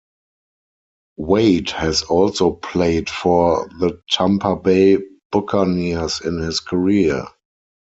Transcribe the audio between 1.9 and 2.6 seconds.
also